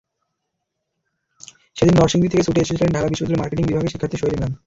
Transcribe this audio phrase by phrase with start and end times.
[1.77, 4.53] সেদিন নরসিংদী থেকে ছুটে এসেছিলেন ঢাকা বিশ্ববিদ্যালয়ের মার্কেটিং বিভাগের শিক্ষাথী সোহেল ইমরান।